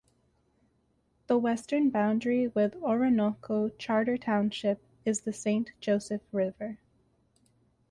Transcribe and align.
The 1.27 1.37
western 1.37 1.91
boundary 1.91 2.47
with 2.47 2.73
Oronoko 2.81 3.69
Charter 3.77 4.17
Township 4.17 4.81
is 5.05 5.21
the 5.21 5.31
Saint 5.31 5.73
Joseph 5.79 6.23
River. 6.31 6.79